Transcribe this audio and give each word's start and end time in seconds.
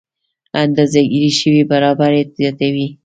اندازه 0.63 0.99
ګیره 1.11 1.31
شوې 1.39 1.63
برابري 1.71 2.21
زیاتوي. 2.39 2.87